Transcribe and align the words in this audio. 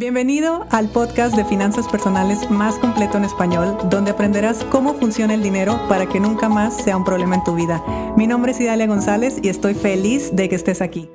Bienvenido 0.00 0.66
al 0.70 0.88
podcast 0.88 1.36
de 1.36 1.44
finanzas 1.44 1.86
personales 1.86 2.50
más 2.50 2.78
completo 2.78 3.18
en 3.18 3.24
español, 3.24 3.76
donde 3.90 4.12
aprenderás 4.12 4.64
cómo 4.64 4.94
funciona 4.94 5.34
el 5.34 5.42
dinero 5.42 5.78
para 5.90 6.06
que 6.06 6.18
nunca 6.18 6.48
más 6.48 6.74
sea 6.74 6.96
un 6.96 7.04
problema 7.04 7.34
en 7.34 7.44
tu 7.44 7.54
vida. 7.54 7.84
Mi 8.16 8.26
nombre 8.26 8.52
es 8.52 8.60
Idalia 8.62 8.86
González 8.86 9.38
y 9.42 9.50
estoy 9.50 9.74
feliz 9.74 10.34
de 10.34 10.48
que 10.48 10.54
estés 10.54 10.80
aquí. 10.80 11.10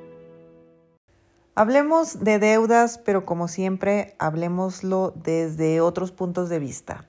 Hablemos 1.56 2.22
de 2.22 2.38
deudas, 2.38 2.98
pero 2.98 3.26
como 3.26 3.48
siempre, 3.48 4.14
hablemoslo 4.20 5.12
desde 5.16 5.80
otros 5.80 6.12
puntos 6.12 6.48
de 6.48 6.60
vista. 6.60 7.08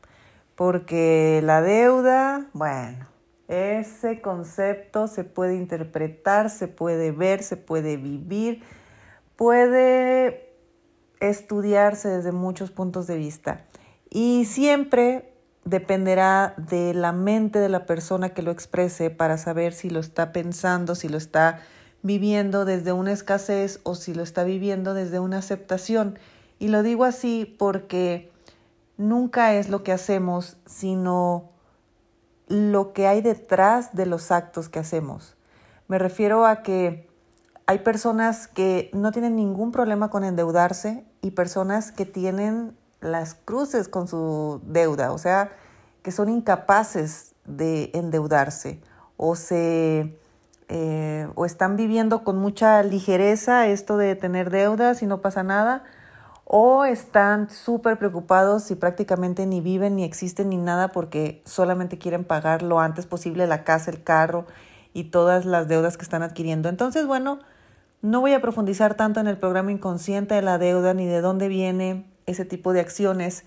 Porque 0.56 1.42
la 1.44 1.62
deuda, 1.62 2.48
bueno, 2.54 3.06
ese 3.48 4.20
concepto 4.20 5.08
se 5.08 5.24
puede 5.26 5.54
interpretar, 5.54 6.50
se 6.50 6.68
puede 6.68 7.12
ver, 7.12 7.44
se 7.44 7.56
puede 7.56 7.98
vivir, 7.98 8.64
puede 9.36 10.47
estudiarse 11.20 12.10
desde 12.10 12.32
muchos 12.32 12.72
puntos 12.72 13.08
de 13.08 13.18
vista 13.18 13.66
y 14.10 14.46
siempre 14.46 15.34
dependerá 15.66 16.54
de 16.58 16.94
la 16.94 17.12
mente 17.12 17.60
de 17.60 17.70
la 17.70 17.86
persona 17.86 18.30
que 18.30 18.42
lo 18.42 18.52
exprese 18.52 19.10
para 19.10 19.38
saber 19.38 19.74
si 19.74 19.90
lo 19.90 20.00
está 20.00 20.32
pensando, 20.32 20.96
si 20.96 21.10
lo 21.10 21.18
está 21.18 21.60
viviendo 22.04 22.64
desde 22.64 22.94
una 22.94 23.12
escasez 23.12 23.82
o 23.84 23.96
si 23.96 24.14
lo 24.14 24.24
está 24.24 24.44
viviendo 24.44 24.94
desde 24.94 25.20
una 25.20 25.40
aceptación. 25.40 26.18
Y 26.58 26.70
lo 26.70 26.84
digo 26.84 27.04
así 27.04 27.56
porque 27.60 28.32
nunca 28.96 29.56
es 29.56 29.70
lo 29.70 29.84
que 29.84 29.92
hacemos, 29.92 30.58
sino 30.66 31.52
lo 32.48 32.94
que 32.94 33.08
hay 33.08 33.22
detrás 33.22 33.94
de 33.94 34.06
los 34.06 34.32
actos 34.32 34.70
que 34.70 34.80
hacemos. 34.80 35.36
Me 35.90 36.00
refiero 36.00 36.46
a 36.46 36.64
que 36.64 37.10
hay 37.68 37.80
personas 37.80 38.48
que 38.48 38.90
no 38.94 39.12
tienen 39.12 39.36
ningún 39.36 39.74
problema 39.74 40.10
con 40.10 40.24
endeudarse 40.24 41.04
y 41.22 41.32
personas 41.32 41.92
que 41.92 42.06
tienen 42.06 42.78
las 43.02 43.36
cruces 43.36 43.90
con 43.90 44.08
su 44.08 44.62
deuda, 44.66 45.12
o 45.12 45.18
sea, 45.18 45.52
que 46.02 46.12
son 46.14 46.30
incapaces 46.30 47.36
de 47.46 47.92
endeudarse 47.94 48.80
o 49.18 49.36
se 49.36 50.18
eh, 50.70 51.30
o 51.36 51.46
están 51.46 51.76
viviendo 51.78 52.24
con 52.24 52.38
mucha 52.38 52.84
ligereza 52.84 53.68
esto 53.68 53.98
de 53.98 54.16
tener 54.16 54.50
deudas 54.50 55.02
y 55.02 55.06
no 55.06 55.22
pasa 55.22 55.44
nada, 55.44 55.84
o 56.44 56.86
están 56.86 57.50
súper 57.50 57.98
preocupados 57.98 58.72
y 58.72 58.76
prácticamente 58.76 59.46
ni 59.46 59.60
viven 59.60 59.98
ni 59.98 60.06
existen 60.06 60.50
ni 60.50 60.58
nada 60.58 60.90
porque 60.90 61.42
solamente 61.46 61.98
quieren 61.98 62.24
pagar 62.24 62.64
lo 62.64 62.80
antes 62.80 63.06
posible 63.06 63.48
la 63.48 63.66
casa, 63.66 63.92
el 63.92 64.04
carro 64.04 64.46
y 64.94 65.06
todas 65.06 65.46
las 65.46 65.68
deudas 65.68 65.98
que 65.98 66.04
están 66.04 66.24
adquiriendo. 66.24 66.70
Entonces, 66.70 67.06
bueno, 67.06 67.40
no 68.02 68.22
voy 68.22 68.34
a 68.34 68.42
profundizar 68.42 68.96
tanto 68.96 69.20
en 69.20 69.28
el 69.28 69.38
programa 69.38 69.72
inconsciente 69.72 70.36
de 70.36 70.42
la 70.42 70.58
deuda 70.58 70.94
ni 70.94 71.06
de 71.06 71.22
dónde 71.22 71.48
viene 71.48 72.06
ese 72.26 72.46
tipo 72.46 72.74
de 72.74 72.82
acciones, 72.82 73.44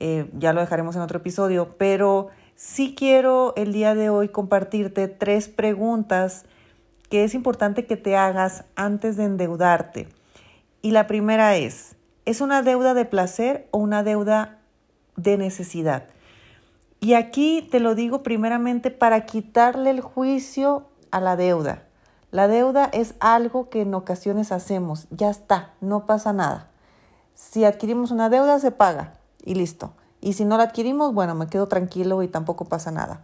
eh, 0.00 0.28
ya 0.36 0.52
lo 0.52 0.60
dejaremos 0.60 0.96
en 0.96 1.02
otro 1.02 1.18
episodio, 1.18 1.76
pero 1.78 2.28
sí 2.56 2.94
quiero 2.96 3.54
el 3.56 3.72
día 3.72 3.94
de 3.94 4.10
hoy 4.10 4.28
compartirte 4.28 5.08
tres 5.08 5.48
preguntas 5.48 6.44
que 7.08 7.24
es 7.24 7.34
importante 7.34 7.86
que 7.86 7.96
te 7.96 8.16
hagas 8.16 8.64
antes 8.74 9.16
de 9.16 9.24
endeudarte. 9.24 10.08
Y 10.82 10.90
la 10.90 11.06
primera 11.06 11.56
es, 11.56 11.96
¿es 12.24 12.40
una 12.40 12.62
deuda 12.62 12.92
de 12.92 13.04
placer 13.04 13.68
o 13.70 13.78
una 13.78 14.02
deuda 14.02 14.58
de 15.16 15.38
necesidad? 15.38 16.08
Y 17.00 17.14
aquí 17.14 17.66
te 17.70 17.80
lo 17.80 17.94
digo 17.94 18.22
primeramente 18.22 18.90
para 18.90 19.26
quitarle 19.26 19.90
el 19.90 20.00
juicio 20.00 20.88
a 21.10 21.20
la 21.20 21.36
deuda. 21.36 21.83
La 22.34 22.48
deuda 22.48 22.86
es 22.86 23.14
algo 23.20 23.68
que 23.68 23.82
en 23.82 23.94
ocasiones 23.94 24.50
hacemos, 24.50 25.06
ya 25.12 25.30
está, 25.30 25.70
no 25.80 26.04
pasa 26.04 26.32
nada. 26.32 26.66
Si 27.36 27.64
adquirimos 27.64 28.10
una 28.10 28.28
deuda, 28.28 28.58
se 28.58 28.72
paga 28.72 29.12
y 29.44 29.54
listo. 29.54 29.92
Y 30.20 30.32
si 30.32 30.44
no 30.44 30.56
la 30.56 30.64
adquirimos, 30.64 31.14
bueno, 31.14 31.36
me 31.36 31.46
quedo 31.46 31.68
tranquilo 31.68 32.24
y 32.24 32.26
tampoco 32.26 32.64
pasa 32.64 32.90
nada. 32.90 33.20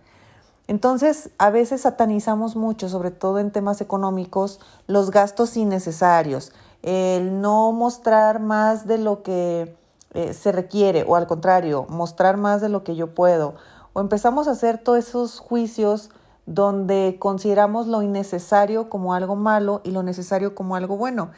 Entonces, 0.69 1.31
a 1.39 1.51
veces 1.51 1.81
satanizamos 1.81 2.55
mucho, 2.55 2.89
sobre 2.89 3.11
todo 3.11 3.41
en 3.41 3.51
temas 3.51 3.81
económicos, 3.81 4.61
los 4.87 5.11
gastos 5.11 5.57
innecesarios, 5.57 6.53
el 6.83 7.41
no 7.41 7.73
mostrar 7.73 8.39
más 8.39 8.87
de 8.87 8.99
lo 8.99 9.25
que 9.25 9.77
eh, 10.15 10.35
se 10.35 10.53
requiere 10.53 11.05
o 11.05 11.17
al 11.17 11.27
contrario, 11.27 11.85
mostrar 11.89 12.37
más 12.37 12.61
de 12.61 12.69
lo 12.69 12.85
que 12.85 12.95
yo 12.95 13.13
puedo. 13.13 13.57
O 13.93 14.01
empezamos 14.01 14.47
a 14.47 14.53
hacer 14.53 14.79
todos 14.79 15.01
esos 15.01 15.41
juicios 15.41 16.11
donde 16.51 17.17
consideramos 17.21 17.87
lo 17.87 18.03
innecesario 18.03 18.89
como 18.89 19.15
algo 19.15 19.37
malo 19.37 19.83
y 19.85 19.93
lo 19.93 20.03
necesario 20.03 20.57
como 20.57 20.75
algo 20.75 20.97
bueno. 20.97 21.31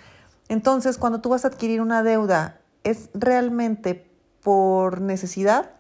Entonces, 0.49 0.97
cuando 0.97 1.21
tú 1.21 1.29
vas 1.29 1.45
a 1.45 1.49
adquirir 1.49 1.83
una 1.83 2.03
deuda, 2.03 2.61
¿es 2.83 3.11
realmente 3.13 4.11
por 4.43 5.03
necesidad 5.03 5.73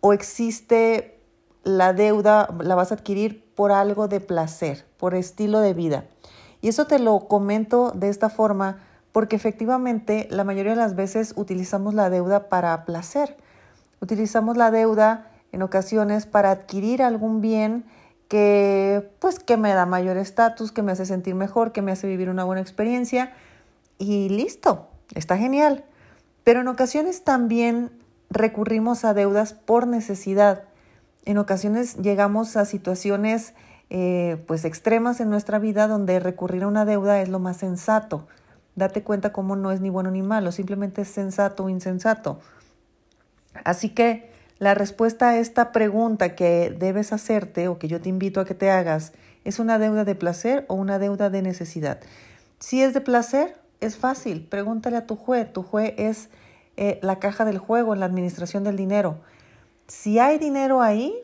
o 0.00 0.12
existe 0.12 1.22
la 1.62 1.92
deuda, 1.92 2.48
la 2.58 2.74
vas 2.74 2.90
a 2.90 2.96
adquirir 2.96 3.54
por 3.54 3.70
algo 3.70 4.08
de 4.08 4.18
placer, 4.18 4.84
por 4.96 5.14
estilo 5.14 5.60
de 5.60 5.74
vida? 5.74 6.06
Y 6.60 6.66
eso 6.66 6.88
te 6.88 6.98
lo 6.98 7.28
comento 7.28 7.92
de 7.94 8.08
esta 8.08 8.28
forma 8.28 8.80
porque 9.12 9.36
efectivamente 9.36 10.26
la 10.32 10.42
mayoría 10.42 10.72
de 10.72 10.78
las 10.78 10.96
veces 10.96 11.32
utilizamos 11.36 11.94
la 11.94 12.10
deuda 12.10 12.48
para 12.48 12.84
placer. 12.86 13.36
Utilizamos 14.00 14.56
la 14.56 14.72
deuda 14.72 15.30
en 15.52 15.62
ocasiones 15.62 16.26
para 16.26 16.50
adquirir 16.50 17.04
algún 17.04 17.40
bien 17.40 17.84
que 18.28 19.10
pues 19.20 19.38
que 19.38 19.56
me 19.56 19.72
da 19.72 19.86
mayor 19.86 20.16
estatus, 20.16 20.72
que 20.72 20.82
me 20.82 20.92
hace 20.92 21.06
sentir 21.06 21.34
mejor, 21.34 21.72
que 21.72 21.82
me 21.82 21.92
hace 21.92 22.06
vivir 22.06 22.28
una 22.28 22.44
buena 22.44 22.60
experiencia 22.60 23.32
y 23.98 24.28
listo, 24.28 24.88
está 25.14 25.36
genial. 25.36 25.84
Pero 26.44 26.60
en 26.60 26.68
ocasiones 26.68 27.24
también 27.24 27.90
recurrimos 28.30 29.04
a 29.04 29.14
deudas 29.14 29.52
por 29.52 29.86
necesidad. 29.86 30.64
En 31.24 31.38
ocasiones 31.38 31.96
llegamos 31.96 32.56
a 32.56 32.64
situaciones 32.64 33.54
eh, 33.88 34.42
pues 34.46 34.64
extremas 34.64 35.20
en 35.20 35.30
nuestra 35.30 35.58
vida 35.58 35.86
donde 35.86 36.18
recurrir 36.18 36.64
a 36.64 36.68
una 36.68 36.84
deuda 36.84 37.20
es 37.20 37.28
lo 37.28 37.38
más 37.38 37.58
sensato. 37.58 38.26
Date 38.74 39.02
cuenta 39.02 39.32
cómo 39.32 39.56
no 39.56 39.70
es 39.70 39.80
ni 39.80 39.90
bueno 39.90 40.10
ni 40.10 40.22
malo, 40.22 40.52
simplemente 40.52 41.02
es 41.02 41.08
sensato 41.08 41.64
o 41.64 41.68
insensato. 41.68 42.40
Así 43.64 43.88
que 43.90 44.35
la 44.58 44.74
respuesta 44.74 45.30
a 45.30 45.38
esta 45.38 45.70
pregunta 45.72 46.34
que 46.34 46.74
debes 46.76 47.12
hacerte 47.12 47.68
o 47.68 47.78
que 47.78 47.88
yo 47.88 48.00
te 48.00 48.08
invito 48.08 48.40
a 48.40 48.46
que 48.46 48.54
te 48.54 48.70
hagas 48.70 49.12
es 49.44 49.58
una 49.58 49.78
deuda 49.78 50.04
de 50.04 50.14
placer 50.14 50.64
o 50.68 50.74
una 50.74 50.98
deuda 50.98 51.28
de 51.30 51.42
necesidad. 51.42 52.00
Si 52.58 52.82
es 52.82 52.94
de 52.94 53.00
placer, 53.00 53.56
es 53.80 53.96
fácil. 53.96 54.46
Pregúntale 54.48 54.96
a 54.96 55.06
tu 55.06 55.16
juez. 55.16 55.52
Tu 55.52 55.62
juez 55.62 55.94
es 55.98 56.30
eh, 56.76 56.98
la 57.02 57.18
caja 57.18 57.44
del 57.44 57.58
juego 57.58 57.94
la 57.94 58.06
administración 58.06 58.64
del 58.64 58.76
dinero. 58.76 59.18
Si 59.86 60.18
hay 60.18 60.38
dinero 60.38 60.80
ahí, 60.80 61.14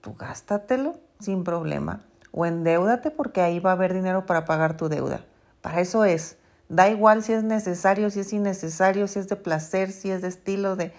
tú 0.00 0.14
gástatelo 0.14 0.96
sin 1.20 1.44
problema. 1.44 2.04
O 2.32 2.46
endeudate 2.46 3.10
porque 3.10 3.40
ahí 3.42 3.60
va 3.60 3.70
a 3.70 3.74
haber 3.74 3.94
dinero 3.94 4.26
para 4.26 4.44
pagar 4.44 4.76
tu 4.76 4.88
deuda. 4.88 5.24
Para 5.60 5.80
eso 5.80 6.04
es. 6.04 6.36
Da 6.68 6.88
igual 6.88 7.22
si 7.22 7.32
es 7.32 7.44
necesario, 7.44 8.10
si 8.10 8.20
es 8.20 8.32
innecesario, 8.32 9.06
si 9.06 9.18
es 9.18 9.28
de 9.28 9.36
placer, 9.36 9.92
si 9.92 10.10
es 10.10 10.22
de 10.22 10.28
estilo 10.28 10.74
de, 10.74 10.92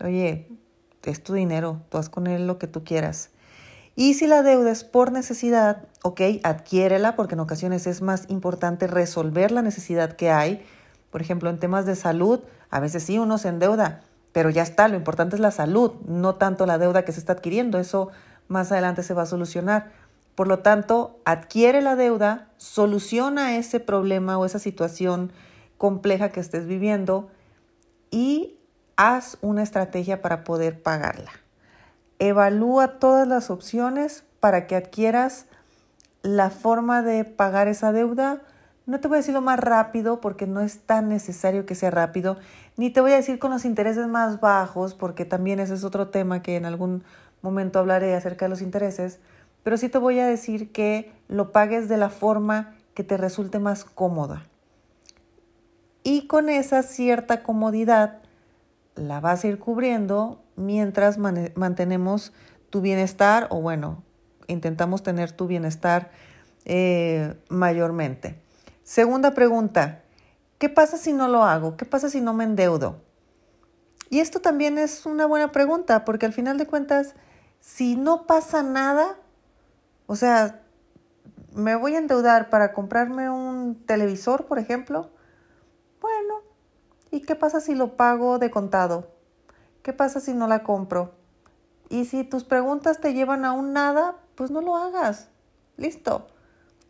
oye, 0.00 0.48
es 1.10 1.22
tu 1.22 1.34
dinero, 1.34 1.80
tú 1.88 1.98
haz 1.98 2.08
con 2.08 2.26
él 2.26 2.46
lo 2.46 2.58
que 2.58 2.66
tú 2.66 2.84
quieras. 2.84 3.30
Y 3.96 4.14
si 4.14 4.26
la 4.26 4.42
deuda 4.42 4.72
es 4.72 4.82
por 4.82 5.12
necesidad, 5.12 5.84
ok, 6.02 6.20
adquiérela 6.42 7.14
porque 7.14 7.34
en 7.34 7.40
ocasiones 7.40 7.86
es 7.86 8.02
más 8.02 8.24
importante 8.28 8.86
resolver 8.86 9.52
la 9.52 9.62
necesidad 9.62 10.14
que 10.14 10.30
hay. 10.30 10.64
Por 11.10 11.20
ejemplo, 11.20 11.48
en 11.48 11.60
temas 11.60 11.86
de 11.86 11.94
salud, 11.94 12.40
a 12.70 12.80
veces 12.80 13.04
sí 13.04 13.18
uno 13.18 13.38
se 13.38 13.48
endeuda, 13.48 14.00
pero 14.32 14.50
ya 14.50 14.62
está, 14.62 14.88
lo 14.88 14.96
importante 14.96 15.36
es 15.36 15.40
la 15.40 15.52
salud, 15.52 15.92
no 16.08 16.34
tanto 16.34 16.66
la 16.66 16.78
deuda 16.78 17.04
que 17.04 17.12
se 17.12 17.20
está 17.20 17.34
adquiriendo, 17.34 17.78
eso 17.78 18.10
más 18.48 18.72
adelante 18.72 19.04
se 19.04 19.14
va 19.14 19.22
a 19.22 19.26
solucionar. 19.26 19.92
Por 20.34 20.48
lo 20.48 20.58
tanto, 20.58 21.20
adquiere 21.24 21.80
la 21.80 21.94
deuda, 21.94 22.48
soluciona 22.56 23.56
ese 23.56 23.78
problema 23.78 24.36
o 24.38 24.44
esa 24.44 24.58
situación 24.58 25.32
compleja 25.78 26.30
que 26.30 26.40
estés 26.40 26.66
viviendo 26.66 27.28
y 28.10 28.43
haz 28.96 29.38
una 29.40 29.62
estrategia 29.62 30.22
para 30.22 30.44
poder 30.44 30.82
pagarla. 30.82 31.30
Evalúa 32.18 32.98
todas 32.98 33.26
las 33.26 33.50
opciones 33.50 34.24
para 34.40 34.66
que 34.66 34.76
adquieras 34.76 35.46
la 36.22 36.50
forma 36.50 37.02
de 37.02 37.24
pagar 37.24 37.68
esa 37.68 37.92
deuda. 37.92 38.42
No 38.86 39.00
te 39.00 39.08
voy 39.08 39.16
a 39.16 39.18
decir 39.18 39.34
lo 39.34 39.40
más 39.40 39.58
rápido 39.58 40.20
porque 40.20 40.46
no 40.46 40.60
es 40.60 40.80
tan 40.80 41.08
necesario 41.08 41.66
que 41.66 41.74
sea 41.74 41.90
rápido, 41.90 42.36
ni 42.76 42.90
te 42.90 43.00
voy 43.00 43.12
a 43.12 43.16
decir 43.16 43.38
con 43.38 43.50
los 43.50 43.64
intereses 43.64 44.06
más 44.06 44.40
bajos 44.40 44.94
porque 44.94 45.24
también 45.24 45.60
ese 45.60 45.74
es 45.74 45.84
otro 45.84 46.08
tema 46.08 46.42
que 46.42 46.56
en 46.56 46.64
algún 46.64 47.04
momento 47.42 47.78
hablaré 47.78 48.14
acerca 48.14 48.46
de 48.46 48.48
los 48.48 48.62
intereses, 48.62 49.20
pero 49.62 49.76
sí 49.76 49.88
te 49.88 49.98
voy 49.98 50.18
a 50.18 50.26
decir 50.26 50.72
que 50.72 51.12
lo 51.28 51.52
pagues 51.52 51.88
de 51.88 51.96
la 51.96 52.10
forma 52.10 52.74
que 52.94 53.04
te 53.04 53.16
resulte 53.16 53.58
más 53.58 53.84
cómoda. 53.84 54.46
Y 56.02 56.26
con 56.26 56.48
esa 56.48 56.82
cierta 56.82 57.42
comodidad 57.42 58.23
la 58.94 59.20
vas 59.20 59.44
a 59.44 59.48
ir 59.48 59.58
cubriendo 59.58 60.42
mientras 60.56 61.18
mantenemos 61.18 62.32
tu 62.70 62.80
bienestar 62.80 63.48
o 63.50 63.60
bueno, 63.60 64.02
intentamos 64.46 65.02
tener 65.02 65.32
tu 65.32 65.46
bienestar 65.46 66.10
eh, 66.64 67.34
mayormente. 67.48 68.40
Segunda 68.82 69.32
pregunta, 69.32 70.04
¿Qué 70.64 70.68
pasa 70.70 70.96
si 70.96 71.12
no 71.12 71.28
lo 71.28 71.44
hago? 71.44 71.76
¿Qué 71.76 71.84
pasa 71.84 72.08
si 72.08 72.20
no 72.20 72.32
me 72.32 72.44
endeudo? 72.44 73.02
Y 74.08 74.20
esto 74.20 74.40
también 74.40 74.78
es 74.78 75.04
una 75.04 75.26
buena 75.26 75.52
pregunta, 75.52 76.06
porque 76.06 76.26
al 76.26 76.32
final 76.32 76.56
de 76.56 76.66
cuentas, 76.66 77.14
si 77.60 77.96
no 77.96 78.26
pasa 78.26 78.62
nada, 78.62 79.18
o 80.06 80.16
sea, 80.16 80.62
me 81.52 81.74
voy 81.74 81.96
a 81.96 81.98
endeudar 81.98 82.50
para 82.50 82.72
comprarme 82.72 83.28
un 83.28 83.84
televisor, 83.84 84.46
por 84.46 84.58
ejemplo, 84.58 85.10
¿y 87.14 87.20
qué 87.20 87.36
pasa 87.36 87.60
si 87.60 87.74
lo 87.74 87.96
pago 87.96 88.38
de 88.40 88.50
contado? 88.50 89.08
¿Qué 89.82 89.92
pasa 89.92 90.18
si 90.18 90.34
no 90.34 90.48
la 90.48 90.64
compro? 90.64 91.12
Y 91.88 92.06
si 92.06 92.24
tus 92.24 92.42
preguntas 92.42 93.00
te 93.00 93.14
llevan 93.14 93.44
a 93.44 93.52
un 93.52 93.72
nada, 93.72 94.16
pues 94.34 94.50
no 94.50 94.60
lo 94.60 94.74
hagas. 94.76 95.28
Listo. 95.76 96.26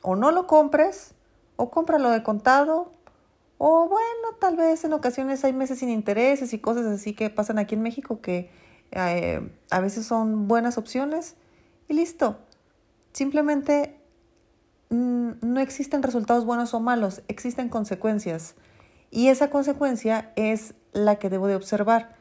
O 0.01 0.17
no 0.17 0.31
lo 0.31 0.47
compres, 0.47 1.15
o 1.57 1.71
cómpralo 1.71 2.09
de 2.09 2.23
contado, 2.23 2.93
o 3.59 3.89
bueno, 3.89 4.37
tal 4.41 4.57
vez 4.57 4.85
en 4.85 4.95
ocasiones 4.95 5.45
hay 5.45 5.53
meses 5.53 5.79
sin 5.79 5.91
intereses 5.91 6.53
y 6.53 6.59
cosas 6.59 6.87
así 6.87 7.15
que 7.15 7.31
pasan 7.31 7.59
aquí 7.59 7.75
en 7.75 7.83
México 7.83 8.21
que 8.21 8.51
eh, 8.93 9.47
a 9.71 9.81
veces 9.81 10.07
son 10.07 10.49
buenas 10.49 10.79
opciones 10.79 11.37
y 11.89 11.95
listo. 11.95 12.39
Simplemente 13.13 14.01
mm, 14.89 15.33
no 15.43 15.61
existen 15.61 16.03
resultados 16.03 16.45
buenos 16.45 16.73
o 16.75 16.81
malos, 16.81 17.23
existen 17.29 17.69
consecuencias. 17.69 18.55
Y 19.15 19.29
esa 19.29 19.49
consecuencia 19.49 20.33
es 20.35 20.75
la 20.93 21.21
que 21.21 21.31
debo 21.31 21.47
de 21.47 21.55
observar. 21.55 22.17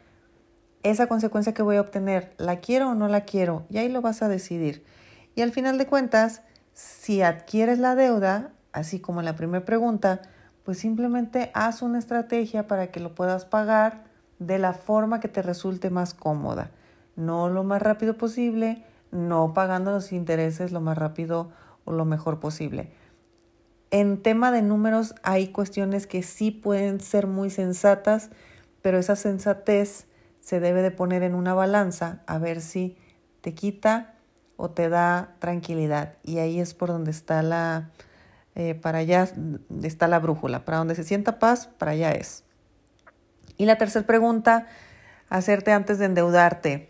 Esa 0.84 1.07
consecuencia 1.07 1.51
que 1.51 1.63
voy 1.63 1.78
a 1.78 1.81
obtener, 1.81 2.36
¿la 2.38 2.57
quiero 2.57 2.92
o 2.92 2.94
no 2.94 3.07
la 3.07 3.22
quiero? 3.22 3.66
Y 3.72 3.80
ahí 3.80 3.90
lo 3.90 4.01
vas 4.01 4.22
a 4.22 4.28
decidir. 4.28 4.86
Y 5.34 5.42
al 5.42 5.51
final 5.51 5.80
de 5.80 5.88
cuentas, 5.88 6.44
si 6.74 7.24
adquieres 7.24 7.80
la 7.80 7.95
deuda, 7.95 8.51
así 8.74 9.00
como 9.00 9.22
en 9.22 9.25
la 9.25 9.36
primera 9.36 9.66
pregunta, 9.66 10.22
pues 10.63 10.78
simplemente 10.78 11.50
haz 11.56 11.81
una 11.81 11.98
estrategia 11.98 12.68
para 12.68 12.92
que 12.92 13.00
lo 13.00 13.16
puedas 13.16 13.45
pagar 13.45 14.04
de 14.38 14.60
la 14.60 14.74
forma 14.74 15.19
que 15.19 15.30
te 15.30 15.42
resulte 15.42 15.90
más 15.90 16.13
cómoda. 16.13 16.69
No 17.16 17.50
lo 17.50 17.63
más 17.63 17.81
rápido 17.81 18.19
posible, 18.19 18.86
no 19.10 19.56
pagando 19.56 19.90
los 19.90 20.12
intereses 20.12 20.72
lo 20.72 20.80
más 20.80 20.95
rápido 20.95 21.50
o 21.86 21.92
lo 21.92 22.06
mejor 22.06 22.40
posible. 22.40 22.92
En 23.94 24.24
tema 24.24 24.51
de 24.51 24.63
números 24.63 25.13
hay 25.22 25.50
cuestiones 25.50 26.07
que 26.07 26.24
sí 26.24 26.50
pueden 26.50 27.00
ser 27.00 27.28
muy 27.28 27.51
sensatas, 27.51 28.31
pero 28.81 28.98
esa 28.98 29.16
sensatez 29.16 30.07
se 30.40 30.60
debe 30.60 30.81
de 30.81 30.90
poner 30.90 31.22
en 31.22 31.36
una 31.36 31.54
balanza 31.54 32.24
a 32.25 32.40
ver 32.40 32.62
si 32.62 32.98
te 33.42 33.54
quita 33.54 34.16
o 34.57 34.72
te 34.72 34.90
da 34.90 35.36
tranquilidad. 35.38 36.16
Y 36.24 36.40
ahí 36.40 36.60
es 36.60 36.74
por 36.74 36.90
donde 36.90 37.12
está 37.12 37.44
la, 37.44 37.92
eh, 38.56 38.74
para 38.74 38.98
allá 38.98 39.28
está 39.84 40.07
la 40.07 40.18
brújula, 40.18 40.66
para 40.66 40.80
donde 40.80 40.95
se 40.95 41.04
sienta 41.04 41.38
paz, 41.38 41.68
para 41.68 41.92
allá 41.92 42.13
es. 42.13 42.44
Y 43.57 43.68
la 43.68 43.78
tercera 43.78 44.07
pregunta, 44.07 44.66
hacerte 45.30 45.72
antes 45.72 46.00
de 46.00 46.06
endeudarte. 46.06 46.90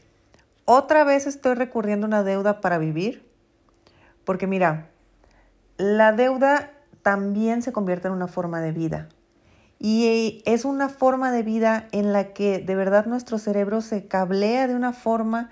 ¿Otra 0.64 1.04
vez 1.04 1.28
estoy 1.28 1.56
recurriendo 1.56 2.06
a 2.06 2.08
una 2.08 2.24
deuda 2.24 2.62
para 2.62 2.78
vivir? 2.78 3.30
Porque 4.24 4.48
mira, 4.48 4.88
la 5.76 6.14
deuda 6.14 6.73
también 7.04 7.62
se 7.62 7.72
convierte 7.72 8.08
en 8.08 8.16
una 8.16 8.28
forma 8.28 8.60
de 8.62 8.72
vida. 8.72 9.10
Y 9.78 10.42
es 10.46 10.66
una 10.66 10.90
forma 10.90 11.32
de 11.32 11.44
vida 11.44 11.88
en 11.92 12.14
la 12.14 12.34
que 12.34 12.60
de 12.60 12.76
verdad 12.76 13.06
nuestro 13.06 13.38
cerebro 13.38 13.82
se 13.82 14.08
cablea 14.08 14.68
de 14.68 14.76
una 14.76 14.94
forma 14.94 15.52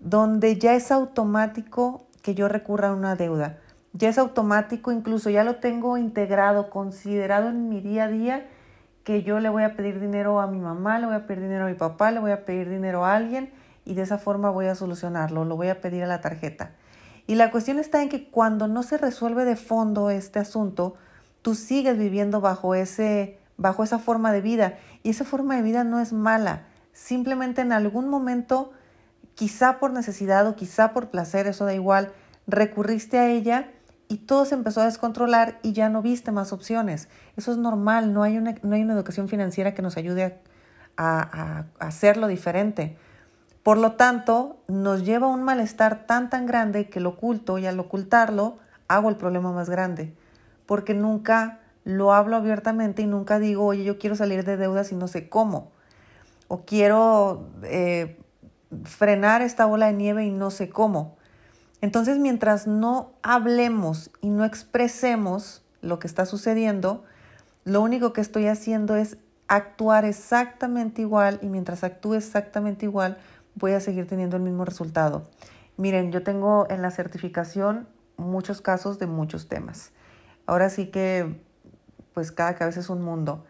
donde 0.00 0.58
ya 0.58 0.74
es 0.74 0.92
automático 0.92 2.06
que 2.22 2.34
yo 2.34 2.48
recurra 2.48 2.88
a 2.88 2.92
una 2.92 3.16
deuda 3.16 3.60
ya 3.96 4.10
es 4.10 4.18
automático, 4.18 4.92
incluso 4.92 5.30
ya 5.30 5.44
lo 5.44 5.56
tengo 5.56 5.96
integrado, 5.96 6.70
considerado 6.70 7.48
en 7.48 7.68
mi 7.68 7.80
día 7.80 8.04
a 8.04 8.08
día, 8.08 8.46
que 9.04 9.22
yo 9.22 9.40
le 9.40 9.48
voy 9.48 9.62
a 9.62 9.74
pedir 9.74 10.00
dinero 10.00 10.40
a 10.40 10.46
mi 10.46 10.58
mamá, 10.58 10.98
le 10.98 11.06
voy 11.06 11.14
a 11.14 11.26
pedir 11.26 11.44
dinero 11.44 11.64
a 11.64 11.68
mi 11.68 11.74
papá, 11.74 12.10
le 12.10 12.20
voy 12.20 12.32
a 12.32 12.44
pedir 12.44 12.68
dinero 12.68 13.04
a 13.04 13.14
alguien 13.14 13.50
y 13.84 13.94
de 13.94 14.02
esa 14.02 14.18
forma 14.18 14.50
voy 14.50 14.66
a 14.66 14.74
solucionarlo, 14.74 15.44
lo 15.44 15.56
voy 15.56 15.68
a 15.68 15.80
pedir 15.80 16.02
a 16.02 16.06
la 16.06 16.20
tarjeta. 16.20 16.72
Y 17.26 17.34
la 17.34 17.50
cuestión 17.50 17.78
está 17.78 18.02
en 18.02 18.08
que 18.08 18.28
cuando 18.30 18.68
no 18.68 18.82
se 18.82 18.98
resuelve 18.98 19.44
de 19.44 19.56
fondo 19.56 20.10
este 20.10 20.38
asunto, 20.38 20.94
tú 21.42 21.54
sigues 21.54 21.98
viviendo 21.98 22.40
bajo 22.40 22.74
ese 22.74 23.38
bajo 23.56 23.82
esa 23.82 23.98
forma 23.98 24.32
de 24.32 24.40
vida 24.40 24.78
y 25.02 25.10
esa 25.10 25.24
forma 25.24 25.56
de 25.56 25.62
vida 25.62 25.84
no 25.84 26.00
es 26.00 26.12
mala, 26.12 26.64
simplemente 26.92 27.62
en 27.62 27.72
algún 27.72 28.08
momento, 28.08 28.72
quizá 29.34 29.78
por 29.78 29.92
necesidad 29.92 30.46
o 30.46 30.56
quizá 30.56 30.92
por 30.92 31.10
placer, 31.10 31.46
eso 31.46 31.64
da 31.64 31.74
igual, 31.74 32.12
recurriste 32.46 33.18
a 33.18 33.28
ella 33.28 33.70
y 34.08 34.18
todo 34.18 34.44
se 34.44 34.54
empezó 34.54 34.80
a 34.82 34.84
descontrolar 34.84 35.58
y 35.62 35.72
ya 35.72 35.88
no 35.88 36.00
viste 36.00 36.30
más 36.32 36.52
opciones. 36.52 37.08
Eso 37.36 37.52
es 37.52 37.58
normal, 37.58 38.12
no 38.12 38.22
hay 38.22 38.38
una, 38.38 38.54
no 38.62 38.74
hay 38.74 38.82
una 38.82 38.94
educación 38.94 39.28
financiera 39.28 39.74
que 39.74 39.82
nos 39.82 39.96
ayude 39.96 40.38
a, 40.96 41.66
a, 41.78 41.86
hacerlo 41.86 42.28
diferente. 42.28 42.96
Por 43.66 43.78
lo 43.78 43.94
tanto, 43.94 44.60
nos 44.68 45.04
lleva 45.04 45.26
a 45.26 45.30
un 45.30 45.42
malestar 45.42 46.06
tan 46.06 46.30
tan 46.30 46.46
grande 46.46 46.88
que 46.88 47.00
lo 47.00 47.08
oculto 47.08 47.58
y 47.58 47.66
al 47.66 47.80
ocultarlo 47.80 48.58
hago 48.86 49.08
el 49.08 49.16
problema 49.16 49.50
más 49.50 49.68
grande, 49.68 50.14
porque 50.66 50.94
nunca 50.94 51.58
lo 51.82 52.12
hablo 52.12 52.36
abiertamente 52.36 53.02
y 53.02 53.08
nunca 53.08 53.40
digo, 53.40 53.66
oye, 53.66 53.82
yo 53.82 53.98
quiero 53.98 54.14
salir 54.14 54.44
de 54.44 54.56
deudas 54.56 54.92
y 54.92 54.94
no 54.94 55.08
sé 55.08 55.28
cómo, 55.28 55.72
o 56.46 56.64
quiero 56.64 57.48
eh, 57.64 58.20
frenar 58.84 59.42
esta 59.42 59.66
bola 59.66 59.86
de 59.86 59.94
nieve 59.94 60.24
y 60.24 60.30
no 60.30 60.52
sé 60.52 60.68
cómo. 60.68 61.16
Entonces, 61.80 62.20
mientras 62.20 62.68
no 62.68 63.14
hablemos 63.24 64.12
y 64.20 64.30
no 64.30 64.44
expresemos 64.44 65.64
lo 65.82 65.98
que 65.98 66.06
está 66.06 66.24
sucediendo, 66.24 67.02
lo 67.64 67.82
único 67.82 68.12
que 68.12 68.20
estoy 68.20 68.46
haciendo 68.46 68.94
es 68.94 69.16
actuar 69.48 70.04
exactamente 70.04 71.02
igual 71.02 71.38
y 71.42 71.48
mientras 71.48 71.84
actúe 71.84 72.14
exactamente 72.14 72.86
igual, 72.86 73.18
voy 73.56 73.72
a 73.72 73.80
seguir 73.80 74.06
teniendo 74.06 74.36
el 74.36 74.42
mismo 74.42 74.64
resultado. 74.64 75.28
Miren, 75.76 76.12
yo 76.12 76.22
tengo 76.22 76.66
en 76.70 76.80
la 76.80 76.90
certificación 76.90 77.88
muchos 78.16 78.60
casos 78.60 78.98
de 78.98 79.06
muchos 79.06 79.48
temas. 79.48 79.92
Ahora 80.46 80.70
sí 80.70 80.86
que, 80.86 81.40
pues 82.14 82.30
cada 82.30 82.54
cabeza 82.54 82.80
es 82.80 82.88
un 82.88 83.02
mundo. 83.02 83.44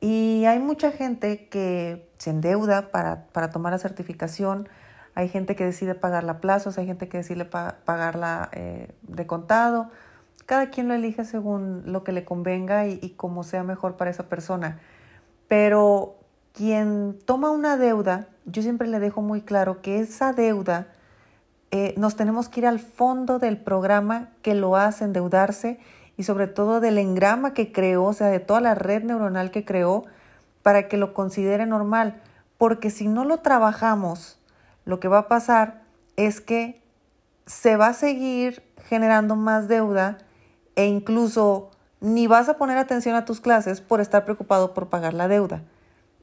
Y 0.00 0.44
hay 0.44 0.58
mucha 0.58 0.92
gente 0.92 1.48
que 1.48 2.12
se 2.18 2.30
endeuda 2.30 2.90
para, 2.90 3.26
para 3.28 3.50
tomar 3.50 3.72
la 3.72 3.78
certificación 3.78 4.68
hay 5.16 5.30
gente 5.30 5.56
que 5.56 5.64
decide 5.64 5.94
pagarla 5.94 6.32
a 6.32 6.40
plazos, 6.42 6.76
hay 6.76 6.86
gente 6.86 7.08
que 7.08 7.16
decide 7.16 7.46
pagarla 7.46 8.50
eh, 8.52 8.94
de 9.00 9.26
contado. 9.26 9.90
Cada 10.44 10.68
quien 10.68 10.88
lo 10.88 10.94
elige 10.94 11.24
según 11.24 11.84
lo 11.86 12.04
que 12.04 12.12
le 12.12 12.26
convenga 12.26 12.86
y, 12.86 13.14
como 13.16 13.42
sea 13.42 13.64
mejor 13.64 13.96
para 13.96 14.10
esa 14.10 14.28
persona. 14.28 14.78
Pero 15.48 16.18
quien 16.56 17.18
toma 17.26 17.50
una 17.50 17.76
deuda, 17.76 18.28
yo 18.46 18.62
siempre 18.62 18.88
le 18.88 18.98
dejo 18.98 19.20
muy 19.20 19.42
claro 19.42 19.82
que 19.82 20.00
esa 20.00 20.32
deuda 20.32 20.86
eh, 21.70 21.92
nos 21.98 22.16
tenemos 22.16 22.48
que 22.48 22.60
ir 22.60 22.66
al 22.66 22.80
fondo 22.80 23.38
del 23.38 23.58
programa 23.58 24.30
que 24.40 24.54
lo 24.54 24.74
hace 24.74 25.04
endeudarse 25.04 25.78
y 26.16 26.22
sobre 26.22 26.46
todo 26.46 26.80
del 26.80 26.96
engrama 26.96 27.52
que 27.52 27.72
creó, 27.72 28.04
o 28.04 28.12
sea, 28.14 28.28
de 28.28 28.40
toda 28.40 28.62
la 28.62 28.74
red 28.74 29.04
neuronal 29.04 29.50
que 29.50 29.66
creó, 29.66 30.04
para 30.62 30.88
que 30.88 30.96
lo 30.96 31.12
considere 31.12 31.66
normal. 31.66 32.22
Porque 32.56 32.88
si 32.88 33.06
no 33.06 33.26
lo 33.26 33.38
trabajamos, 33.38 34.38
lo 34.86 34.98
que 34.98 35.08
va 35.08 35.18
a 35.18 35.28
pasar 35.28 35.82
es 36.16 36.40
que 36.40 36.82
se 37.44 37.76
va 37.76 37.88
a 37.88 37.94
seguir 37.94 38.62
generando 38.88 39.36
más 39.36 39.68
deuda 39.68 40.16
e 40.74 40.86
incluso 40.86 41.70
ni 42.00 42.26
vas 42.26 42.48
a 42.48 42.56
poner 42.56 42.78
atención 42.78 43.14
a 43.14 43.26
tus 43.26 43.42
clases 43.42 43.82
por 43.82 44.00
estar 44.00 44.24
preocupado 44.24 44.72
por 44.72 44.88
pagar 44.88 45.12
la 45.12 45.28
deuda. 45.28 45.60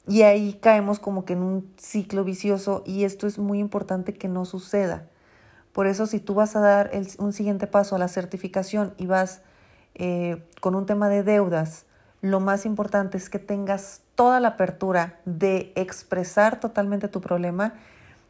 Y 0.08 0.24
ahí 0.24 0.54
caemos 0.54 1.00
como 1.00 1.24
que 1.24 1.34
en 1.34 1.44
un 1.44 1.74
ciclo 1.78 2.24
vicioso 2.24 2.84
y 2.86 3.06
esto 3.06 3.26
es 3.26 3.40
muy 3.40 3.60
importante 3.60 4.14
que 4.14 4.28
no 4.28 4.46
suceda. 4.46 5.08
Por 5.72 5.88
eso 5.88 6.06
si 6.06 6.20
tú 6.20 6.34
vas 6.34 6.56
a 6.56 6.60
dar 6.60 6.92
un 7.18 7.34
siguiente 7.34 7.68
paso 7.68 7.96
a 7.96 8.00
la 8.00 8.08
certificación 8.08 8.94
y 8.98 9.08
vas 9.08 9.42
eh, 9.96 10.44
con 10.62 10.76
un 10.76 10.86
tema 10.86 11.10
de 11.10 11.24
deudas, 11.24 11.86
lo 12.22 12.40
más 12.40 12.66
importante 12.66 13.18
es 13.18 13.30
que 13.30 13.40
tengas 13.40 14.02
toda 14.16 14.40
la 14.40 14.50
apertura 14.50 15.20
de 15.26 15.72
expresar 15.76 16.60
totalmente 16.60 17.08
tu 17.08 17.22
problema 17.22 17.74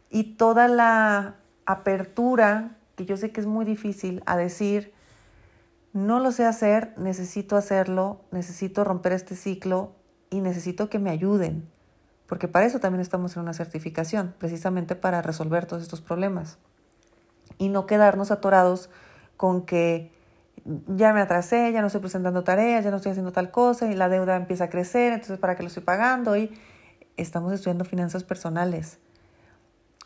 y 0.10 0.36
toda 0.36 0.68
la 0.68 1.36
apertura, 1.65 2.77
que 2.96 3.06
yo 3.06 3.18
sé 3.18 3.32
que 3.32 3.42
es 3.42 3.48
muy 3.48 3.65
difícil, 3.65 4.24
a 4.25 4.38
decir, 4.38 4.94
no 5.92 6.20
lo 6.20 6.32
sé 6.32 6.46
hacer, 6.46 6.94
necesito 6.98 7.56
hacerlo, 7.56 8.22
necesito 8.32 8.84
romper 8.84 9.13
este 9.13 9.36
ciclo 9.36 9.92
y 10.33 10.41
necesito 10.41 10.89
que 10.89 10.99
me 10.99 11.09
ayuden, 11.09 11.67
porque 12.27 12.47
para 12.47 12.65
eso 12.65 12.79
también 12.79 13.01
estamos 13.01 13.35
en 13.35 13.43
una 13.43 13.53
certificación, 13.53 14.33
precisamente 14.37 14.95
para 14.95 15.21
resolver 15.21 15.65
todos 15.65 15.83
estos 15.83 16.01
problemas 16.01 16.57
y 17.57 17.69
no 17.69 17.85
quedarnos 17.85 18.31
atorados 18.31 18.89
con 19.37 19.65
que 19.65 20.11
ya 20.87 21.13
me 21.13 21.21
atrasé, 21.21 21.71
ya 21.71 21.81
no 21.81 21.87
estoy 21.87 22.01
presentando 22.01 22.43
tareas, 22.43 22.83
ya 22.83 22.91
no 22.91 22.97
estoy 22.97 23.11
haciendo 23.11 23.31
tal 23.31 23.51
cosa 23.51 23.91
y 23.91 23.95
la 23.95 24.09
deuda 24.09 24.35
empieza 24.35 24.65
a 24.65 24.69
crecer, 24.69 25.13
entonces 25.13 25.37
para 25.37 25.55
qué 25.55 25.63
lo 25.63 25.67
estoy 25.67 25.83
pagando 25.83 26.35
y 26.37 26.51
estamos 27.17 27.53
estudiando 27.53 27.85
finanzas 27.85 28.23
personales 28.23 28.99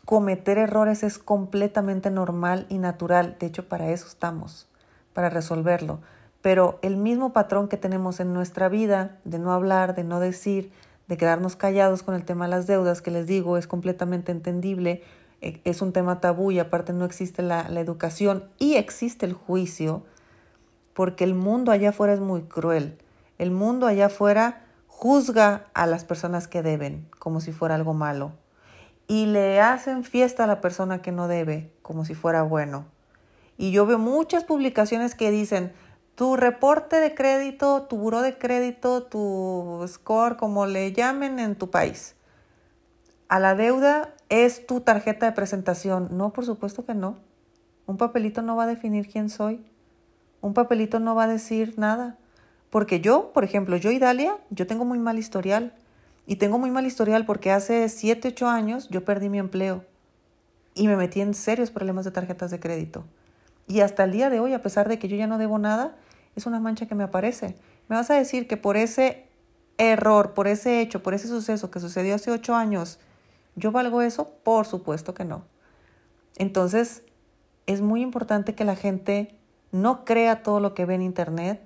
cometer 0.08 0.56
errores 0.56 1.02
es 1.02 1.18
completamente 1.18 2.10
normal 2.10 2.64
y 2.70 2.78
natural. 2.78 3.36
De 3.38 3.46
hecho, 3.46 3.68
para 3.68 3.90
eso 3.90 4.06
estamos, 4.06 4.66
para 5.12 5.28
resolverlo. 5.28 6.00
Pero 6.42 6.78
el 6.82 6.96
mismo 6.96 7.32
patrón 7.32 7.68
que 7.68 7.76
tenemos 7.76 8.20
en 8.20 8.32
nuestra 8.32 8.68
vida 8.68 9.18
de 9.24 9.38
no 9.38 9.52
hablar, 9.52 9.94
de 9.94 10.04
no 10.04 10.20
decir, 10.20 10.70
de 11.08 11.16
quedarnos 11.16 11.56
callados 11.56 12.02
con 12.02 12.14
el 12.14 12.24
tema 12.24 12.46
de 12.46 12.50
las 12.50 12.66
deudas, 12.66 13.02
que 13.02 13.10
les 13.10 13.26
digo 13.26 13.56
es 13.56 13.66
completamente 13.66 14.32
entendible, 14.32 15.02
eh, 15.40 15.60
es 15.64 15.82
un 15.82 15.92
tema 15.92 16.20
tabú 16.20 16.50
y 16.50 16.58
aparte 16.58 16.92
no 16.92 17.04
existe 17.04 17.42
la, 17.42 17.68
la 17.68 17.80
educación 17.80 18.44
y 18.58 18.74
existe 18.74 19.26
el 19.26 19.32
juicio, 19.32 20.04
porque 20.94 21.24
el 21.24 21.34
mundo 21.34 21.72
allá 21.72 21.90
afuera 21.90 22.12
es 22.12 22.20
muy 22.20 22.42
cruel. 22.42 22.98
El 23.38 23.50
mundo 23.50 23.86
allá 23.86 24.06
afuera 24.06 24.64
juzga 24.86 25.66
a 25.74 25.86
las 25.86 26.04
personas 26.04 26.48
que 26.48 26.62
deben 26.62 27.08
como 27.18 27.40
si 27.40 27.52
fuera 27.52 27.76
algo 27.76 27.94
malo 27.94 28.32
y 29.08 29.26
le 29.26 29.60
hacen 29.60 30.04
fiesta 30.04 30.44
a 30.44 30.46
la 30.46 30.60
persona 30.60 31.00
que 31.00 31.12
no 31.12 31.26
debe 31.28 31.72
como 31.82 32.04
si 32.04 32.14
fuera 32.14 32.42
bueno. 32.42 32.84
Y 33.56 33.72
yo 33.72 33.86
veo 33.86 33.98
muchas 33.98 34.44
publicaciones 34.44 35.14
que 35.14 35.30
dicen, 35.30 35.72
tu 36.18 36.34
reporte 36.34 36.96
de 36.96 37.14
crédito, 37.14 37.82
tu 37.84 37.96
buro 37.96 38.22
de 38.22 38.36
crédito, 38.36 39.04
tu 39.04 39.84
score, 39.86 40.36
como 40.36 40.66
le 40.66 40.92
llamen 40.92 41.38
en 41.38 41.54
tu 41.54 41.70
país. 41.70 42.16
A 43.28 43.38
la 43.38 43.54
deuda 43.54 44.12
es 44.28 44.66
tu 44.66 44.80
tarjeta 44.80 45.26
de 45.26 45.32
presentación. 45.32 46.08
No, 46.10 46.32
por 46.32 46.44
supuesto 46.44 46.84
que 46.84 46.92
no. 46.92 47.18
Un 47.86 47.98
papelito 47.98 48.42
no 48.42 48.56
va 48.56 48.64
a 48.64 48.66
definir 48.66 49.06
quién 49.06 49.30
soy. 49.30 49.64
Un 50.40 50.54
papelito 50.54 50.98
no 50.98 51.14
va 51.14 51.22
a 51.22 51.28
decir 51.28 51.78
nada. 51.78 52.18
Porque 52.68 53.00
yo, 53.00 53.32
por 53.32 53.44
ejemplo, 53.44 53.76
yo 53.76 53.92
y 53.92 54.00
Dalia, 54.00 54.36
yo 54.50 54.66
tengo 54.66 54.84
muy 54.84 54.98
mal 54.98 55.20
historial. 55.20 55.72
Y 56.26 56.34
tengo 56.34 56.58
muy 56.58 56.72
mal 56.72 56.84
historial 56.84 57.26
porque 57.26 57.52
hace 57.52 57.88
7, 57.88 58.26
8 58.26 58.48
años 58.48 58.88
yo 58.88 59.04
perdí 59.04 59.28
mi 59.28 59.38
empleo. 59.38 59.84
Y 60.74 60.88
me 60.88 60.96
metí 60.96 61.20
en 61.20 61.34
serios 61.34 61.70
problemas 61.70 62.04
de 62.04 62.10
tarjetas 62.10 62.50
de 62.50 62.58
crédito. 62.58 63.04
Y 63.68 63.82
hasta 63.82 64.02
el 64.02 64.10
día 64.10 64.30
de 64.30 64.40
hoy, 64.40 64.52
a 64.52 64.62
pesar 64.62 64.88
de 64.88 64.98
que 64.98 65.06
yo 65.06 65.16
ya 65.16 65.28
no 65.28 65.38
debo 65.38 65.60
nada, 65.60 65.94
es 66.38 66.46
una 66.46 66.60
mancha 66.60 66.86
que 66.86 66.94
me 66.94 67.04
aparece. 67.04 67.56
¿Me 67.88 67.96
vas 67.96 68.10
a 68.10 68.14
decir 68.14 68.46
que 68.48 68.56
por 68.56 68.76
ese 68.76 69.28
error, 69.76 70.34
por 70.34 70.48
ese 70.48 70.80
hecho, 70.80 71.02
por 71.02 71.14
ese 71.14 71.28
suceso 71.28 71.70
que 71.70 71.80
sucedió 71.80 72.14
hace 72.14 72.30
ocho 72.30 72.54
años, 72.54 72.98
yo 73.56 73.72
valgo 73.72 74.02
eso? 74.02 74.32
Por 74.44 74.66
supuesto 74.66 75.14
que 75.14 75.24
no. 75.24 75.44
Entonces, 76.36 77.02
es 77.66 77.80
muy 77.80 78.02
importante 78.02 78.54
que 78.54 78.64
la 78.64 78.76
gente 78.76 79.36
no 79.72 80.04
crea 80.04 80.42
todo 80.42 80.60
lo 80.60 80.74
que 80.74 80.86
ve 80.86 80.94
en 80.94 81.02
Internet, 81.02 81.62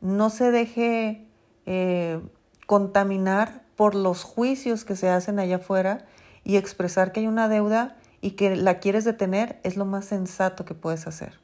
no 0.00 0.30
se 0.30 0.50
deje 0.50 1.26
eh, 1.66 2.20
contaminar 2.66 3.62
por 3.76 3.94
los 3.94 4.22
juicios 4.24 4.84
que 4.84 4.96
se 4.96 5.08
hacen 5.08 5.38
allá 5.38 5.56
afuera 5.56 6.06
y 6.44 6.56
expresar 6.56 7.12
que 7.12 7.20
hay 7.20 7.26
una 7.26 7.48
deuda 7.48 7.96
y 8.20 8.32
que 8.32 8.56
la 8.56 8.78
quieres 8.78 9.04
detener 9.04 9.60
es 9.62 9.76
lo 9.76 9.84
más 9.84 10.06
sensato 10.06 10.64
que 10.64 10.74
puedes 10.74 11.06
hacer. 11.06 11.40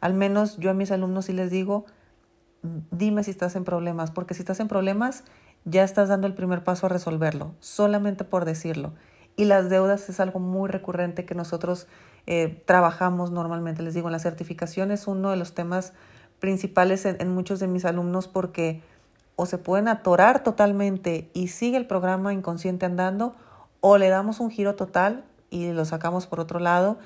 Al 0.00 0.14
menos 0.14 0.56
yo 0.58 0.70
a 0.70 0.74
mis 0.74 0.90
alumnos 0.90 1.26
sí 1.26 1.32
les 1.32 1.50
digo, 1.50 1.86
dime 2.90 3.22
si 3.24 3.30
estás 3.30 3.56
en 3.56 3.64
problemas, 3.64 4.10
porque 4.10 4.34
si 4.34 4.40
estás 4.40 4.60
en 4.60 4.68
problemas, 4.68 5.24
ya 5.64 5.84
estás 5.84 6.08
dando 6.08 6.26
el 6.26 6.34
primer 6.34 6.64
paso 6.64 6.86
a 6.86 6.88
resolverlo, 6.88 7.54
solamente 7.60 8.24
por 8.24 8.44
decirlo. 8.44 8.92
Y 9.36 9.44
las 9.44 9.68
deudas 9.68 10.08
es 10.08 10.20
algo 10.20 10.38
muy 10.38 10.68
recurrente 10.68 11.24
que 11.24 11.34
nosotros 11.34 11.86
eh, 12.26 12.62
trabajamos 12.66 13.30
normalmente. 13.30 13.82
Les 13.82 13.94
digo, 13.94 14.08
en 14.08 14.12
la 14.12 14.18
certificación 14.18 14.90
es 14.90 15.06
uno 15.06 15.30
de 15.30 15.36
los 15.36 15.54
temas 15.54 15.92
principales 16.38 17.04
en, 17.04 17.34
muchos 17.34 17.60
de 17.60 17.66
mis 17.66 17.84
alumnos 17.84 18.28
porque 18.28 18.82
o 19.36 19.46
se 19.46 19.58
pueden 19.58 19.88
atorar 19.88 20.42
totalmente 20.42 21.30
y 21.34 21.48
sigue 21.48 21.76
el 21.76 21.86
programa 21.86 22.32
inconsciente 22.32 22.86
andando, 22.86 23.34
o 23.80 23.98
le 23.98 24.08
damos 24.08 24.40
un 24.40 24.50
giro 24.50 24.76
total 24.76 25.24
y 25.50 25.72
lo 25.72 25.84
sacamos 25.84 26.26
por 26.26 26.40
otro 26.40 26.60
lado 26.60 26.98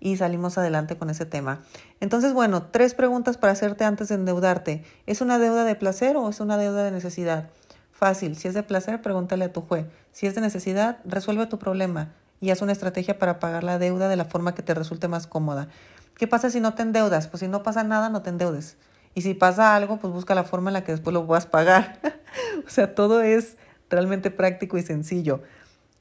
y 0.00 0.16
salimos 0.16 0.58
adelante 0.58 0.96
con 0.96 1.10
ese 1.10 1.26
tema. 1.26 1.62
Entonces, 2.00 2.32
bueno, 2.32 2.64
tres 2.64 2.94
preguntas 2.94 3.38
para 3.38 3.52
hacerte 3.52 3.84
antes 3.84 4.08
de 4.08 4.16
endeudarte. 4.16 4.84
¿Es 5.06 5.20
una 5.20 5.38
deuda 5.38 5.64
de 5.64 5.74
placer 5.74 6.16
o 6.16 6.28
es 6.28 6.40
una 6.40 6.58
deuda 6.58 6.84
de 6.84 6.90
necesidad? 6.90 7.48
Fácil, 7.92 8.36
si 8.36 8.48
es 8.48 8.54
de 8.54 8.62
placer, 8.62 9.00
pregúntale 9.00 9.46
a 9.46 9.52
tu 9.52 9.62
juez. 9.62 9.86
Si 10.12 10.26
es 10.26 10.34
de 10.34 10.42
necesidad, 10.42 10.98
resuelve 11.04 11.46
tu 11.46 11.58
problema 11.58 12.12
y 12.40 12.50
haz 12.50 12.60
una 12.60 12.72
estrategia 12.72 13.18
para 13.18 13.38
pagar 13.38 13.64
la 13.64 13.78
deuda 13.78 14.08
de 14.08 14.16
la 14.16 14.26
forma 14.26 14.54
que 14.54 14.62
te 14.62 14.74
resulte 14.74 15.08
más 15.08 15.26
cómoda. 15.26 15.68
¿Qué 16.16 16.26
pasa 16.26 16.50
si 16.50 16.60
no 16.60 16.74
te 16.74 16.82
endeudas? 16.82 17.28
Pues 17.28 17.40
si 17.40 17.48
no 17.48 17.62
pasa 17.62 17.84
nada, 17.84 18.08
no 18.08 18.22
te 18.22 18.30
endeudes. 18.30 18.76
Y 19.14 19.22
si 19.22 19.32
pasa 19.32 19.74
algo, 19.74 19.98
pues 19.98 20.12
busca 20.12 20.34
la 20.34 20.44
forma 20.44 20.70
en 20.70 20.74
la 20.74 20.84
que 20.84 20.92
después 20.92 21.14
lo 21.14 21.26
puedas 21.26 21.46
pagar. 21.46 21.98
o 22.66 22.70
sea, 22.70 22.94
todo 22.94 23.22
es 23.22 23.56
realmente 23.88 24.30
práctico 24.30 24.76
y 24.76 24.82
sencillo. 24.82 25.42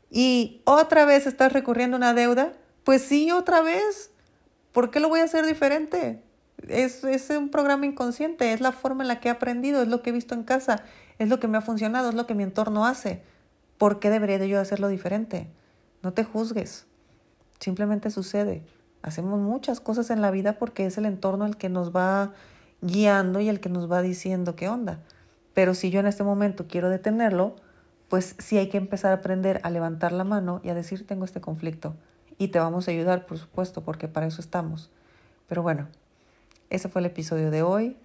Y 0.09 0.61
otra 0.65 1.05
vez 1.05 1.27
estás 1.27 1.53
recurriendo 1.53 1.95
a 1.95 1.99
una 1.99 2.13
deuda, 2.13 2.53
pues 2.85 3.01
sí, 3.01 3.31
otra 3.31 3.61
vez. 3.61 4.11
¿Por 4.71 4.91
qué 4.91 4.99
lo 5.01 5.09
voy 5.09 5.19
a 5.19 5.23
hacer 5.23 5.45
diferente? 5.45 6.21
Es, 6.69 7.03
es 7.03 7.29
un 7.31 7.49
programa 7.49 7.85
inconsciente, 7.85 8.53
es 8.53 8.61
la 8.61 8.71
forma 8.71 9.03
en 9.03 9.07
la 9.09 9.19
que 9.19 9.27
he 9.27 9.31
aprendido, 9.31 9.81
es 9.81 9.87
lo 9.87 10.01
que 10.01 10.11
he 10.11 10.13
visto 10.13 10.35
en 10.35 10.43
casa, 10.43 10.83
es 11.17 11.27
lo 11.27 11.39
que 11.39 11.47
me 11.47 11.57
ha 11.57 11.61
funcionado, 11.61 12.09
es 12.09 12.15
lo 12.15 12.27
que 12.27 12.35
mi 12.35 12.43
entorno 12.43 12.85
hace. 12.85 13.23
¿Por 13.77 13.99
qué 13.99 14.09
debería 14.09 14.37
de 14.37 14.47
yo 14.47 14.59
hacerlo 14.59 14.87
diferente? 14.87 15.49
No 16.03 16.13
te 16.13 16.23
juzgues, 16.23 16.85
simplemente 17.59 18.11
sucede. 18.11 18.63
Hacemos 19.01 19.39
muchas 19.39 19.79
cosas 19.79 20.11
en 20.11 20.21
la 20.21 20.29
vida 20.29 20.59
porque 20.59 20.85
es 20.85 20.97
el 20.97 21.05
entorno 21.05 21.45
el 21.45 21.57
que 21.57 21.69
nos 21.69 21.95
va 21.95 22.33
guiando 22.81 23.39
y 23.39 23.49
el 23.49 23.59
que 23.59 23.69
nos 23.69 23.91
va 23.91 24.01
diciendo 24.01 24.55
qué 24.55 24.69
onda. 24.69 24.99
Pero 25.55 25.73
si 25.73 25.89
yo 25.89 26.01
en 26.01 26.07
este 26.07 26.23
momento 26.23 26.67
quiero 26.67 26.89
detenerlo, 26.89 27.55
pues 28.09 28.35
sí 28.37 28.57
hay 28.57 28.69
que 28.69 28.77
empezar 28.77 29.11
a 29.11 29.15
aprender 29.15 29.59
a 29.63 29.71
levantar 29.71 30.11
la 30.11 30.23
mano 30.23 30.61
y 30.63 30.69
a 30.69 30.75
decir 30.75 31.07
tengo 31.07 31.25
este 31.25 31.41
conflicto 31.41 31.95
y 32.37 32.49
te 32.49 32.59
vamos 32.59 32.87
a 32.87 32.91
ayudar, 32.91 33.25
por 33.25 33.37
supuesto, 33.37 33.81
porque 33.81 34.07
para 34.07 34.27
eso 34.27 34.41
estamos. 34.41 34.89
Pero 35.47 35.63
bueno, 35.63 35.87
ese 36.69 36.89
fue 36.89 37.01
el 37.01 37.05
episodio 37.05 37.51
de 37.51 37.63
hoy. 37.63 37.97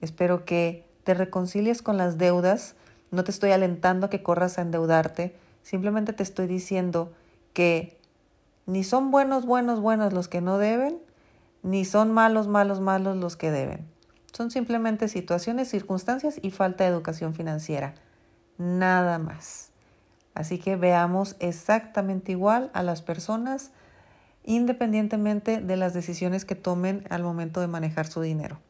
Espero 0.00 0.44
que 0.44 0.86
te 1.04 1.14
reconcilies 1.14 1.82
con 1.82 1.96
las 1.96 2.18
deudas. 2.18 2.74
No 3.10 3.24
te 3.24 3.30
estoy 3.30 3.50
alentando 3.50 4.06
a 4.06 4.10
que 4.10 4.22
corras 4.22 4.58
a 4.58 4.62
endeudarte. 4.62 5.34
Simplemente 5.62 6.12
te 6.12 6.22
estoy 6.22 6.46
diciendo 6.46 7.12
que 7.52 7.98
ni 8.66 8.84
son 8.84 9.10
buenos, 9.10 9.46
buenos, 9.46 9.80
buenos 9.80 10.12
los 10.12 10.28
que 10.28 10.40
no 10.40 10.58
deben, 10.58 10.98
ni 11.62 11.84
son 11.84 12.12
malos, 12.12 12.48
malos, 12.48 12.80
malos 12.80 13.16
los 13.16 13.36
que 13.36 13.50
deben. 13.50 13.86
Son 14.32 14.50
simplemente 14.50 15.08
situaciones, 15.08 15.68
circunstancias 15.68 16.38
y 16.40 16.50
falta 16.50 16.84
de 16.84 16.90
educación 16.90 17.34
financiera. 17.34 17.94
Nada 18.56 19.18
más. 19.18 19.71
Así 20.34 20.58
que 20.58 20.76
veamos 20.76 21.36
exactamente 21.40 22.32
igual 22.32 22.70
a 22.74 22.82
las 22.82 23.02
personas 23.02 23.70
independientemente 24.44 25.60
de 25.60 25.76
las 25.76 25.94
decisiones 25.94 26.44
que 26.44 26.54
tomen 26.54 27.04
al 27.10 27.22
momento 27.22 27.60
de 27.60 27.68
manejar 27.68 28.06
su 28.06 28.20
dinero. 28.20 28.60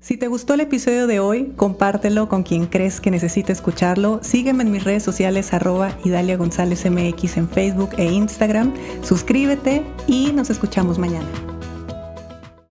Si 0.00 0.16
te 0.16 0.28
gustó 0.28 0.54
el 0.54 0.60
episodio 0.60 1.08
de 1.08 1.18
hoy, 1.18 1.52
compártelo 1.56 2.28
con 2.28 2.44
quien 2.44 2.66
crees 2.66 3.00
que 3.00 3.10
necesite 3.10 3.52
escucharlo. 3.52 4.20
Sígueme 4.22 4.62
en 4.62 4.70
mis 4.70 4.84
redes 4.84 5.02
sociales 5.02 5.52
arroba 5.52 5.90
Idalia 6.04 6.36
González 6.36 6.88
MX 6.88 7.36
en 7.36 7.48
Facebook 7.48 7.90
e 7.98 8.04
Instagram. 8.04 8.72
Suscríbete 9.02 9.82
y 10.06 10.32
nos 10.32 10.50
escuchamos 10.50 10.98
mañana. 10.98 11.28